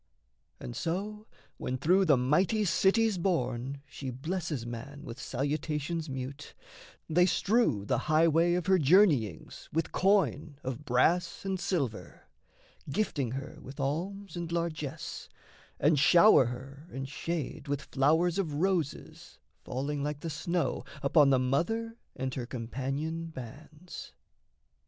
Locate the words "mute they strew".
6.09-7.85